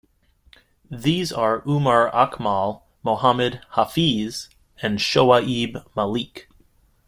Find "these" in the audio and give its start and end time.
0.89-1.31